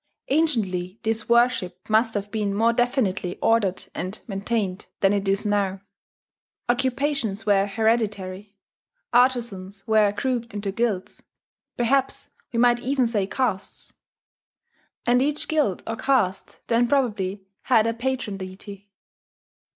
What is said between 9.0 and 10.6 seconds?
artizans were grouped